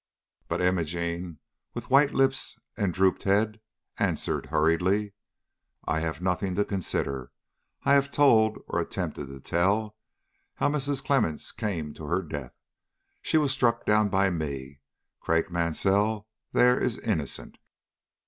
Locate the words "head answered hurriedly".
3.21-5.13